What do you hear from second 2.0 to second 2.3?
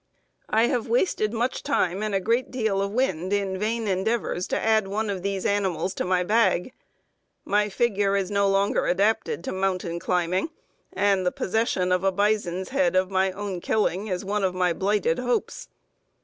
and a